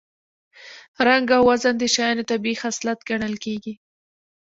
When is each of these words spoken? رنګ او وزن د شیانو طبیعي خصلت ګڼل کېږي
رنګ 1.07 1.27
او 1.37 1.43
وزن 1.49 1.75
د 1.79 1.83
شیانو 1.93 2.27
طبیعي 2.31 2.55
خصلت 2.63 2.99
ګڼل 3.09 3.35
کېږي 3.43 3.73